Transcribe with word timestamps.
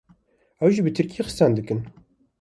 ew 0.63 0.69
jî 0.75 0.81
bi 0.85 0.91
Tirkî 0.97 1.21
qisan 1.27 1.51
dikin. 1.57 1.79